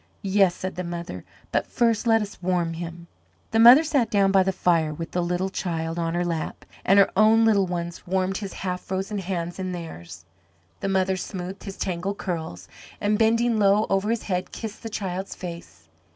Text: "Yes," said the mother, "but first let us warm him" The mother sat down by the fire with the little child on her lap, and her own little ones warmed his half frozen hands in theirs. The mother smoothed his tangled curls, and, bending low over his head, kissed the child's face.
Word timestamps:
"Yes," 0.23 0.55
said 0.55 0.77
the 0.77 0.83
mother, 0.83 1.25
"but 1.51 1.67
first 1.67 2.07
let 2.07 2.23
us 2.23 2.41
warm 2.41 2.73
him" 2.73 3.05
The 3.51 3.59
mother 3.59 3.83
sat 3.83 4.09
down 4.09 4.31
by 4.31 4.41
the 4.41 4.51
fire 4.51 4.91
with 4.95 5.11
the 5.11 5.21
little 5.21 5.51
child 5.51 5.99
on 5.99 6.15
her 6.15 6.25
lap, 6.25 6.65
and 6.83 6.97
her 6.97 7.11
own 7.15 7.45
little 7.45 7.67
ones 7.67 8.07
warmed 8.07 8.37
his 8.37 8.51
half 8.65 8.81
frozen 8.81 9.19
hands 9.19 9.59
in 9.59 9.73
theirs. 9.73 10.25
The 10.79 10.89
mother 10.89 11.17
smoothed 11.17 11.65
his 11.65 11.77
tangled 11.77 12.17
curls, 12.17 12.67
and, 12.99 13.19
bending 13.19 13.59
low 13.59 13.85
over 13.91 14.09
his 14.09 14.23
head, 14.23 14.51
kissed 14.51 14.81
the 14.81 14.89
child's 14.89 15.35
face. 15.35 15.87